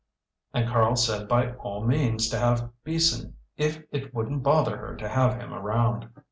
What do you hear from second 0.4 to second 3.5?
And Karl said by all means to have Beason